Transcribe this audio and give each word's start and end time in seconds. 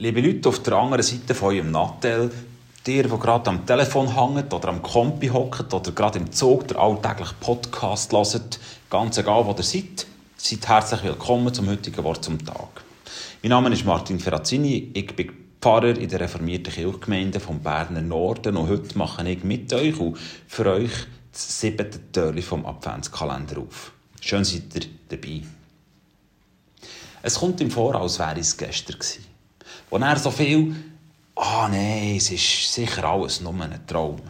Liebe 0.00 0.20
Leute 0.20 0.48
auf 0.48 0.60
der 0.62 0.74
anderen 0.74 1.02
Seite 1.02 1.34
von 1.34 1.56
eurem 1.56 1.72
Nattel, 1.72 2.30
dir, 2.86 3.02
der 3.02 3.18
gerade 3.18 3.50
am 3.50 3.66
Telefon 3.66 4.14
hängt 4.14 4.54
oder 4.54 4.68
am 4.68 4.80
Kompi 4.80 5.26
hockt 5.26 5.74
oder 5.74 5.90
gerade 5.90 6.20
im 6.20 6.30
Zug 6.30 6.68
der 6.68 6.78
alltägliche 6.78 7.34
Podcast 7.40 8.12
hört, 8.12 8.60
ganz 8.88 9.18
egal, 9.18 9.44
wo 9.44 9.50
ihr 9.58 9.64
seid, 9.64 10.06
seid 10.36 10.68
herzlich 10.68 11.02
willkommen 11.02 11.52
zum 11.52 11.68
heutigen 11.68 12.04
Wort 12.04 12.22
zum 12.22 12.38
Tag. 12.44 12.84
Mein 13.42 13.50
Name 13.50 13.70
ist 13.70 13.84
Martin 13.84 14.20
Ferrazzini, 14.20 14.92
ich 14.94 15.16
bin 15.16 15.32
Pfarrer 15.60 15.98
in 15.98 16.08
der 16.08 16.20
reformierten 16.20 16.72
Kirchgemeinde 16.72 17.40
vom 17.40 17.58
Berner 17.58 18.00
Norden 18.00 18.56
und 18.56 18.68
heute 18.68 18.96
mache 18.96 19.28
ich 19.28 19.42
mit 19.42 19.72
euch 19.72 19.98
und 19.98 20.16
für 20.46 20.66
euch 20.66 20.92
das 21.32 21.60
siebte 21.60 21.98
Türchen 22.12 22.42
vom 22.42 22.66
Adventskalender 22.66 23.58
auf. 23.58 23.90
Schön 24.20 24.44
seid 24.44 24.76
ihr 24.76 24.82
dabei. 25.08 25.42
Es 27.20 27.34
kommt 27.34 27.60
im 27.60 27.72
Voraus, 27.72 28.20
wäre 28.20 28.38
es 28.38 28.56
gestern 28.56 28.96
gewesen. 28.96 29.27
Wo 29.90 29.96
er 29.98 30.18
so 30.18 30.30
viel, 30.30 30.74
ah 31.34 31.66
oh 31.66 31.68
nein, 31.68 32.16
es 32.16 32.30
ist 32.30 32.72
sicher 32.72 33.04
alles 33.04 33.40
nur 33.40 33.54
ein 33.54 33.86
Traum. 33.86 34.20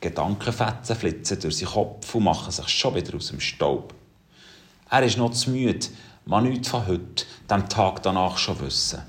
Gedankenfetzen 0.00 0.96
flitzen 0.96 1.40
durch 1.40 1.58
seinen 1.58 1.70
Kopf 1.70 2.14
und 2.14 2.24
machen 2.24 2.52
sich 2.52 2.68
schon 2.68 2.94
wieder 2.94 3.16
aus 3.16 3.28
dem 3.28 3.40
Staub. 3.40 3.94
Er 4.90 5.02
ist 5.02 5.18
noch 5.18 5.32
zu 5.32 5.50
müde, 5.50 5.86
man 6.26 6.44
nichts 6.44 6.68
von 6.68 6.86
heute, 6.86 7.24
dem 7.50 7.68
Tag 7.68 8.02
danach 8.02 8.38
schon 8.38 8.60
wissen. 8.60 9.02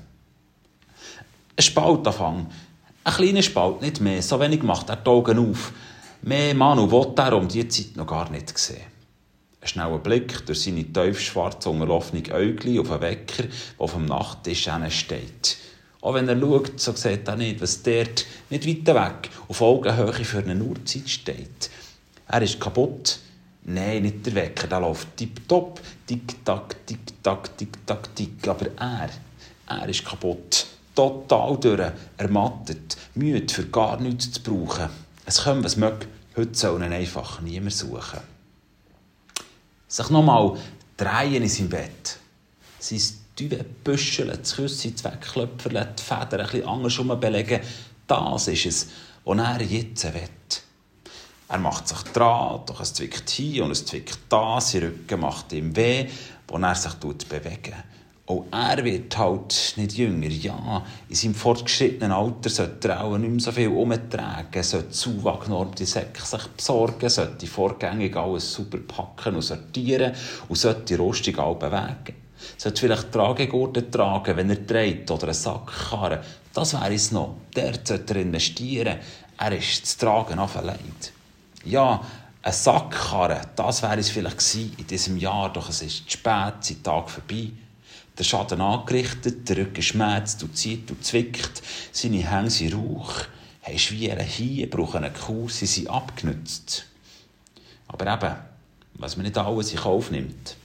Ein 1.56 1.62
Spaltanfang, 1.62 2.46
ein 3.04 3.12
kleiner 3.12 3.42
Spalt, 3.42 3.80
nicht 3.80 4.00
mehr, 4.00 4.22
so 4.22 4.38
wenig 4.40 4.62
macht 4.62 4.88
er 4.88 4.96
die 4.96 5.08
Augen 5.08 5.50
auf. 5.50 5.72
Mehr 6.22 6.54
Manu 6.54 6.90
will 6.90 7.12
er 7.16 7.36
um 7.36 7.48
diese 7.48 7.68
Zeit 7.68 7.96
noch 7.96 8.06
gar 8.06 8.30
nicht 8.30 8.56
sehen. 8.58 8.82
Ein 9.60 9.68
schneller 9.68 9.98
Blick 9.98 10.46
durch 10.46 10.62
seine 10.62 10.84
tiefschwarz 10.84 11.66
unterlaufene 11.66 12.22
Äugli 12.32 12.78
auf 12.78 12.90
einen 12.90 13.02
Wecker, 13.02 13.44
der 13.44 13.50
auf 13.78 13.92
dem 13.92 14.06
Nachttisch 14.06 14.68
steht. 14.88 15.57
Auch 16.00 16.14
wenn 16.14 16.28
er 16.28 16.38
schaut, 16.38 16.78
so 16.78 16.92
sieht 16.92 17.26
er 17.26 17.36
nicht, 17.36 17.60
was 17.60 17.82
dort, 17.82 18.24
nicht 18.50 18.66
weiter 18.66 18.94
weg, 18.94 19.30
auf 19.48 19.60
Augenhöhe 19.60 20.12
für 20.12 20.38
eine 20.38 20.62
Uhrzeit 20.62 21.08
steht. 21.08 21.70
Er 22.28 22.42
ist 22.42 22.60
kaputt. 22.60 23.18
Nein, 23.64 24.02
nicht 24.02 24.24
der 24.24 24.34
Wecker, 24.34 24.66
der 24.66 24.80
läuft 24.80 25.16
tipptopp. 25.16 25.80
Tick-tack, 26.06 26.86
tick-tack, 26.86 27.56
tick-tack, 27.58 28.14
tick. 28.14 28.46
Aber 28.48 28.66
er, 28.76 29.10
er 29.66 29.88
ist 29.88 30.04
kaputt. 30.04 30.66
Total 30.94 31.56
durch, 31.58 31.92
ermattet, 32.16 32.96
müde, 33.14 33.52
für 33.52 33.66
gar 33.66 34.00
nichts 34.00 34.32
zu 34.32 34.42
brauchen. 34.42 34.88
Es 35.26 35.42
kommt, 35.42 35.64
was 35.64 35.76
möge, 35.76 36.06
heute 36.36 36.54
soll 36.54 36.82
ihn 36.82 36.92
einfach 36.92 37.40
niemand 37.40 37.74
suchen. 37.74 38.20
Sich 39.88 40.10
nochmal 40.10 40.56
drehen 40.96 41.42
in 41.42 41.48
seinem 41.48 41.68
Bett. 41.68 42.18
Sein 42.78 43.00
Dübe 43.38 43.64
büscheln, 43.84 44.36
das 44.36 44.56
Küssen 44.56 44.94
wegklöpfeln, 45.04 45.86
die 45.96 46.02
Federn 46.02 46.40
ein 46.40 46.46
bisschen 46.46 46.68
anders 46.68 47.20
belegen. 47.20 47.60
Das 48.06 48.48
ist 48.48 48.66
es, 48.66 48.88
was 49.24 49.38
er 49.38 49.62
jetzt 49.62 50.04
will. 50.12 50.28
Er 51.50 51.58
macht 51.58 51.86
sich 51.86 52.02
dran, 52.12 52.62
doch 52.66 52.80
es 52.80 52.94
zwickt 52.94 53.30
hier 53.30 53.64
und 53.64 53.70
es 53.70 53.86
zwickt 53.86 54.18
da, 54.28 54.60
sein 54.60 54.82
Rücken 54.82 55.20
macht 55.20 55.52
ihm 55.52 55.74
weh, 55.76 56.06
wo 56.48 56.58
er 56.58 56.74
sich 56.74 56.94
bewegt. 56.94 57.72
Auch 58.26 58.44
er 58.50 58.84
wird 58.84 59.16
halt 59.16 59.74
nicht 59.76 59.96
jünger. 59.96 60.28
Ja, 60.28 60.84
in 61.08 61.14
seinem 61.14 61.34
fortgeschrittenen 61.34 62.12
Alter 62.12 62.50
sollte 62.50 62.88
er 62.88 63.04
auch 63.04 63.16
nicht 63.16 63.30
mehr 63.30 63.40
so 63.40 63.52
viel 63.52 63.68
umtragen, 63.68 64.62
sollte 64.62 64.90
zugenormte 64.90 65.86
Säcke 65.86 66.22
sich 66.22 66.46
besorgen, 66.48 67.08
sollte 67.08 67.46
vorgängig 67.46 68.16
alles 68.16 68.52
super 68.52 68.78
packen 68.78 69.36
und 69.36 69.42
sortieren 69.42 70.12
und 70.48 70.56
sollte 70.56 70.98
rostig 70.98 71.38
alle 71.38 71.54
bewegen 71.54 72.27
sollte 72.56 72.80
vielleicht 72.80 73.12
Tragegurte 73.12 73.90
tragen, 73.90 74.36
wenn 74.36 74.50
er 74.50 74.66
trägt, 74.66 75.10
oder 75.10 75.24
einen 75.24 75.34
Sackkarren. 75.34 76.20
Das 76.52 76.74
wäre 76.74 76.94
es 76.94 77.12
noch. 77.12 77.36
Der 77.54 77.74
sollte 77.82 78.14
er 78.14 78.20
investieren. 78.20 78.98
Er 79.38 79.56
ist 79.56 79.86
zu 79.86 79.98
tragen 79.98 80.38
Leid. 80.38 81.12
Ja, 81.64 82.00
ein 82.42 82.52
Sackkarren, 82.52 83.46
das 83.56 83.82
wäre 83.82 83.98
es 83.98 84.10
vielleicht 84.10 84.38
gewesen 84.38 84.74
in 84.78 84.86
diesem 84.86 85.16
Jahr, 85.16 85.52
doch 85.52 85.68
es 85.68 85.82
ist 85.82 86.04
zu 86.10 86.18
spät, 86.18 86.54
sein 86.60 86.82
Tag 86.82 87.10
vorbei. 87.10 87.50
Der 88.16 88.24
Schaden 88.24 88.60
angerichtet, 88.60 89.48
der 89.48 89.58
Rücken 89.58 89.82
schmerzt 89.82 90.42
und 90.42 90.56
zieht 90.56 90.90
und 90.90 91.04
zwickt, 91.04 91.62
seine 91.92 92.28
Hänge 92.28 92.50
sind 92.50 92.74
Rauch, 92.74 93.12
haben 93.62 93.78
Schwieren 93.78 94.24
hier, 94.24 94.70
brauchen 94.70 95.04
einen 95.04 95.14
Kurs, 95.14 95.58
sie 95.58 95.66
sind 95.66 95.88
abgenützt. 95.88 96.86
Aber 97.86 98.12
eben, 98.12 98.36
was 98.94 99.16
man 99.16 99.26
nicht 99.26 99.38
alles 99.38 99.72
in 99.72 99.78
Kauf 99.78 100.10
nimmt. 100.10 100.56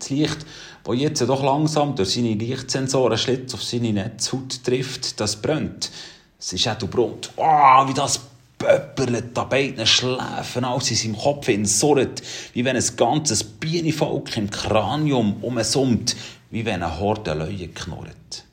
Das 0.00 0.10
Licht, 0.10 0.38
das 0.82 0.96
jetzt 0.96 1.20
doch 1.20 1.44
langsam 1.44 1.94
durch 1.94 2.14
seine 2.14 2.34
Lichtsensoren 2.34 3.18
Schlitz 3.18 3.54
auf 3.54 3.62
seine 3.62 3.92
Netzhaut 3.92 4.64
trifft, 4.64 5.20
das 5.20 5.36
brennt. 5.36 5.90
Es 6.38 6.52
ist 6.52 6.66
auch 6.66 6.78
brummt. 6.78 7.30
Oh, 7.36 7.86
wie 7.86 7.94
das 7.94 8.18
pöpperlet 8.58 9.36
an 9.38 9.48
beiden 9.48 9.86
Schläfen, 9.86 10.64
alles 10.64 10.90
in 10.90 10.96
seinem 10.96 11.18
Kopf 11.18 11.48
insurret, 11.48 12.22
wie 12.54 12.64
wenn 12.64 12.76
ein 12.76 12.96
ganzes 12.96 13.44
Bienenvolk 13.44 14.36
im 14.36 14.50
Kranium 14.50 15.42
umsummt, 15.42 16.16
wie 16.50 16.64
wenn 16.64 16.82
eine 16.82 16.98
Horde 16.98 17.34
Löwen 17.34 17.74
knurrt. 17.74 18.44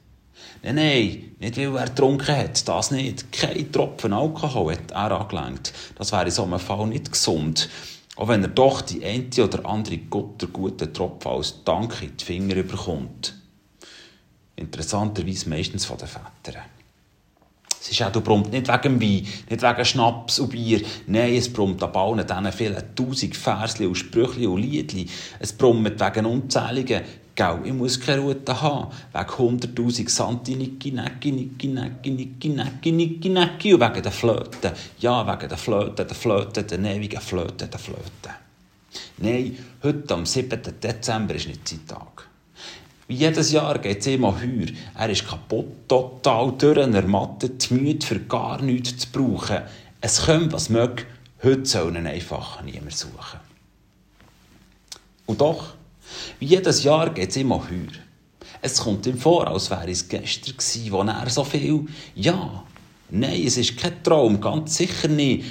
Nein, 0.64 0.76
nein, 0.76 1.36
nicht 1.40 1.58
weil 1.58 1.76
er 1.78 1.86
getrunken 1.86 2.36
hat, 2.36 2.68
das 2.68 2.92
nicht. 2.92 3.32
Kein 3.32 3.72
Tropfen 3.72 4.12
Alkohol 4.12 4.74
hat 4.74 4.92
er 4.92 5.12
angelenkt. 5.12 5.72
Das 5.98 6.12
wäre 6.12 6.26
in 6.26 6.32
so 6.32 6.44
einem 6.44 6.60
Fall 6.60 6.88
nicht 6.88 7.12
gesund. 7.12 7.70
Auch 8.18 8.28
wenn 8.28 8.42
er 8.42 8.50
doch 8.50 8.82
die 8.82 9.06
eine 9.06 9.28
oder 9.44 9.66
andere 9.66 9.98
guten 9.98 10.94
Tropfen 10.94 11.32
als 11.32 11.64
Dank 11.64 12.02
in 12.02 12.18
die 12.18 12.26
Finger 12.26 12.56
bekommt. 12.64 13.36
Interessanterweise 14.56 15.48
meistens 15.50 15.86
von 15.86 16.00
den 16.00 16.08
Vätern. 16.08 16.64
Es 17.80 17.92
ist 17.92 18.02
auch, 18.02 18.12
du 18.12 18.22
brummt 18.22 18.52
nicht 18.52 18.68
wegen 18.68 19.00
Wein, 19.00 19.28
nicht 19.50 19.62
wegen 19.62 19.86
Schnaps 19.86 20.40
und 20.40 20.50
Bier. 20.50 20.82
Nein, 21.06 21.36
es 21.36 21.54
brummt 21.54 21.82
an 21.84 21.94
allen 21.94 22.26
diesen 22.26 22.52
vielen 22.52 22.96
tausend 22.96 23.38
Versli 23.38 23.86
und 23.86 23.96
Sprüchli 23.96 24.48
und 24.48 24.62
Liedli. 24.62 25.08
Es 25.40 25.54
brummt 25.54 26.00
wegen 26.00 26.26
unzähligen 26.26 27.04
Gell, 27.38 27.60
ich 27.66 27.74
muss 27.74 28.00
keine 28.00 28.22
Route 28.22 28.60
haben. 28.60 28.92
Wegen 29.14 29.38
hunderttausend 29.38 30.10
Santi, 30.10 30.56
Nicki, 30.56 30.92
Necki, 30.92 31.32
Nicki, 31.32 31.68
Necki, 31.68 32.10
Nicki, 32.10 32.50
Necki, 32.50 32.92
Nicki, 32.92 33.30
Necki. 33.30 33.74
Und 33.76 33.82
wegen 33.82 34.02
der 34.02 34.12
Flöte. 34.12 34.74
Ja, 34.98 35.24
wegen 35.28 35.48
der 35.48 35.58
Flöte, 35.60 36.04
der 36.04 36.16
Flöte, 36.16 36.64
der 36.64 36.80
ewigen 36.80 37.22
Flöte, 37.22 37.68
der 37.68 37.80
Flöte. 37.80 38.32
Nein, 39.18 39.56
heute 39.84 40.14
am 40.16 40.26
7. 40.26 40.60
Dezember 40.82 41.36
ist 41.36 41.48
nicht 41.48 41.68
sein 41.68 41.86
Tag. 41.86 42.28
Wie 43.08 43.14
jedes 43.14 43.52
Jahr 43.52 43.78
geht 43.78 44.00
es 44.00 44.08
ihm 44.08 44.26
an 44.26 44.42
Heuer. 44.42 44.70
Er 44.96 45.10
ist 45.12 45.28
kaputt, 45.28 45.88
total 45.88 46.54
durch, 46.58 46.80
ermattet, 46.80 47.70
müde, 47.70 48.04
für 48.04 48.20
gar 48.20 48.60
nichts 48.64 48.98
zu 48.98 49.12
brauchen. 49.12 49.62
Es 50.02 50.26
kommt, 50.26 50.54
was 50.54 50.70
möge. 50.70 51.04
Heute 51.44 51.68
soll 51.68 51.96
ihn 51.96 52.08
einfach 52.08 52.64
niemand 52.64 52.98
suchen. 52.98 53.40
Und 55.28 55.40
doch, 55.40 55.76
wie 56.40 56.46
jedes 56.46 56.84
Jahr 56.84 57.10
geht 57.10 57.30
es 57.30 57.38
immer 57.38 57.68
höher. 57.70 58.04
Es 58.62 58.80
kommt 58.80 59.06
ihm 59.06 59.18
vor, 59.18 59.48
als 59.48 59.70
wäre 59.70 59.92
es 59.92 60.08
gestern 60.08 60.58
gewesen, 60.58 60.92
wo 60.92 61.02
er 61.02 61.30
so 61.30 61.44
viel, 61.44 61.86
ja, 62.16 62.64
nein, 63.10 63.44
es 63.46 63.58
ist 63.58 63.78
kein 63.78 64.04
Traum, 64.04 64.42
ganz 64.42 64.78
sicher 64.78 65.08
nicht. 65.08 65.46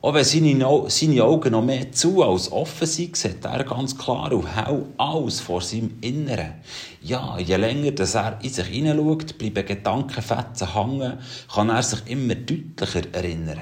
Auch 0.00 0.14
wenn 0.14 0.24
seine, 0.24 0.84
seine 0.88 1.24
Augen 1.24 1.50
noch 1.50 1.64
mehr 1.64 1.90
zu 1.90 2.22
als 2.22 2.52
offen 2.52 2.86
sind, 2.86 3.16
sieht 3.16 3.44
er 3.44 3.64
ganz 3.64 3.98
klar 3.98 4.32
und 4.32 4.46
hell 4.46 4.84
alles 4.96 5.40
vor 5.40 5.60
seinem 5.60 5.98
Inneren. 6.00 6.54
Ja, 7.02 7.36
je 7.38 7.56
länger 7.56 7.90
dass 7.90 8.14
er 8.14 8.38
in 8.40 8.50
sich 8.50 8.66
hineinschaut, 8.66 9.38
bleiben 9.38 9.66
Gedankenfetzen 9.66 10.72
hängen, 10.72 11.18
kann 11.52 11.70
er 11.70 11.82
sich 11.82 12.06
immer 12.06 12.36
deutlicher 12.36 13.12
erinnern. 13.12 13.58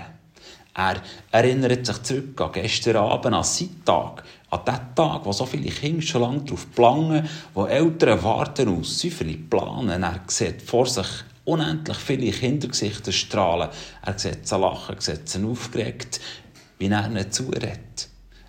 Er 0.74 1.00
erinnert 1.30 1.86
sich 1.86 2.02
zurück 2.02 2.38
an 2.38 2.52
gestern 2.52 2.96
Abend, 2.96 3.34
an 3.34 3.42
seinen 3.42 3.82
Tag, 3.86 4.22
an 4.50 4.64
den 4.64 4.94
Tag, 4.94 5.24
wo 5.24 5.32
so 5.32 5.46
viele 5.46 5.70
Kinder 5.70 6.02
schon 6.02 6.22
lange 6.22 6.40
darauf 6.40 6.70
planen, 6.72 7.28
wo 7.54 7.66
Eltern 7.66 8.22
warten 8.22 8.68
und 8.68 8.86
Säuferli 8.86 9.36
planen. 9.36 10.02
Er 10.02 10.20
sieht 10.28 10.62
vor 10.62 10.86
sich 10.86 11.06
unendlich 11.44 11.96
viele 11.96 12.30
Kindergesichter 12.30 13.12
strahlen. 13.12 13.70
Er 14.02 14.18
sieht 14.18 14.46
sie 14.46 14.58
lachen, 14.58 14.96
sieht 14.98 15.28
sie 15.28 15.44
aufgeregt, 15.44 16.20
wie 16.78 16.88
er 16.88 17.06
ihnen 17.06 17.30
zuredet. 17.30 18.08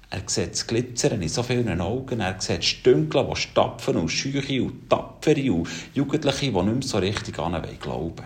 Er 0.09 0.21
sieht 0.25 0.51
das 0.51 0.67
Glitzern 0.67 1.21
in 1.21 1.29
so 1.29 1.43
vielen 1.43 1.81
Augen. 1.81 2.19
Er 2.19 2.35
sieht 2.39 2.63
Stünkler, 2.63 3.23
die 3.25 3.35
stapfen 3.35 3.97
und 3.97 4.09
Schüche 4.09 4.63
und 4.63 4.89
Tapfere 4.89 5.51
und 5.51 5.67
Jugendliche, 5.93 6.51
die 6.51 6.51
nicht 6.51 6.65
mehr 6.65 6.81
so 6.81 6.97
richtig 6.99 7.39
an 7.39 7.55
ihn 7.55 7.79
glauben 7.79 8.23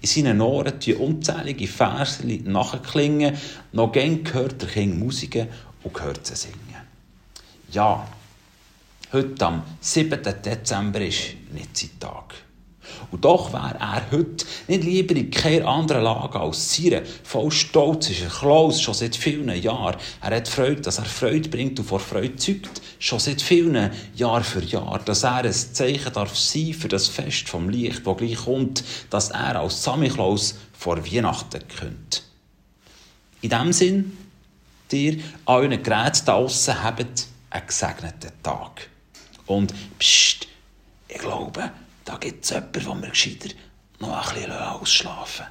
in 0.00 0.08
seinen 0.08 0.40
Ohren 0.40 0.78
die 0.80 0.94
unzählige 0.94 1.68
Verse 1.68 2.26
nachklingen, 2.26 3.36
noch 3.72 3.92
gern 3.92 4.20
hört 4.32 4.60
der 4.62 4.68
Kind 4.68 4.98
Musik 4.98 5.46
und 5.82 6.02
hört 6.02 6.26
sie 6.26 6.34
singen. 6.34 6.87
Ja, 7.70 8.08
heute 9.12 9.44
am 9.46 9.62
7. 9.80 10.22
Dezember 10.42 11.02
ist 11.02 11.34
nicht 11.52 11.76
sein 11.76 11.90
Tag. 12.00 12.34
Und 13.10 13.26
doch 13.26 13.52
wäre 13.52 13.76
er 13.78 14.10
heute 14.10 14.46
nicht 14.68 14.84
lieber 14.84 15.14
in 15.14 15.30
keiner 15.30 15.68
anderen 15.68 16.04
Lage 16.04 16.40
als 16.40 16.72
Sire. 16.72 17.02
Voll 17.24 17.50
Stolz 17.50 18.08
ist 18.08 18.22
er 18.22 18.30
Klaus, 18.30 18.80
schon 18.80 18.94
seit 18.94 19.14
vielen 19.14 19.54
Jahren. 19.60 19.98
Er 20.22 20.36
hat 20.36 20.48
Freude, 20.48 20.80
dass 20.80 20.96
er 20.96 21.04
Freude 21.04 21.50
bringt 21.50 21.78
und 21.78 21.84
vor 21.84 22.00
Freude 22.00 22.36
zeugt. 22.36 22.80
Schon 23.00 23.18
seit 23.18 23.42
vielen 23.42 23.90
Jahr 24.14 24.42
für 24.42 24.64
Jahr. 24.64 25.02
Dass 25.04 25.24
er 25.24 25.44
ein 25.44 25.52
Zeichen 25.52 26.12
darf 26.14 26.38
sein 26.38 26.72
für 26.72 26.88
das 26.88 27.08
Fest 27.08 27.50
vom 27.50 27.68
Licht, 27.68 28.06
das 28.06 28.16
gleich 28.16 28.36
kommt, 28.36 28.82
dass 29.10 29.28
er 29.28 29.60
als 29.60 29.84
Samichlaus 29.84 30.54
vor 30.72 31.04
Weihnachten 31.04 31.68
könnte. 31.68 32.20
In 33.42 33.50
diesem 33.50 33.72
Sinn, 33.74 34.16
dir 34.90 35.18
allen 35.44 35.82
Geräten 35.82 36.22
da 36.24 36.32
draussen 36.32 36.82
habt 36.82 37.28
einen 37.58 37.66
gesegneten 37.66 38.32
Tag. 38.42 38.88
Und 39.46 39.74
pst, 39.98 40.46
ich 41.08 41.18
glaube, 41.18 41.70
da 42.04 42.16
gibt 42.16 42.44
es 42.44 42.50
jemanden, 42.50 42.72
der 42.82 42.94
mir 42.94 43.10
gescheiter 43.10 43.48
noch 44.00 44.28
ein 44.28 44.34
bisschen 44.34 44.52
ausschlafen 44.52 45.46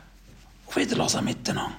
Auf 0.68 0.76
Wiedersehen 0.76 1.26
miteinander. 1.26 1.76